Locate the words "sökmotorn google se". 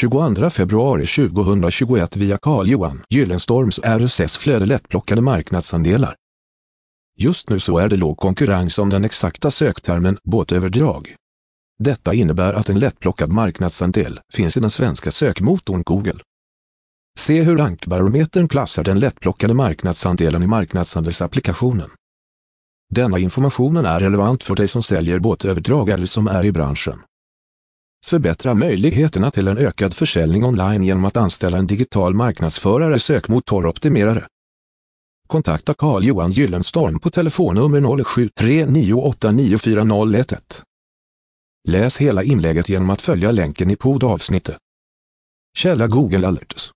15.10-17.42